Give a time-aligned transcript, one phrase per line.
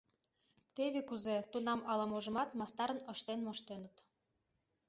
[0.75, 3.95] Теве кузе тунам ала-можымат мастарын ыштен моштеныт.